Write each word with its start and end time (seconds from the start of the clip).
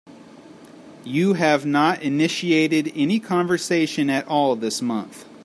You 1.03 1.33
have 1.33 1.63
not 1.63 2.01
initiated 2.01 2.91
any 2.95 3.19
conversation 3.19 4.09
at 4.09 4.25
all 4.27 4.55
this 4.55 4.81
month. 4.81 5.25